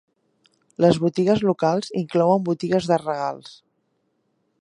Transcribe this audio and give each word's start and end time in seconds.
Les 0.85 0.97
botigues 1.03 1.43
locals 1.47 1.93
inclouen 2.01 2.47
botigues 2.47 2.89
de 2.93 2.99
regals. 3.03 3.53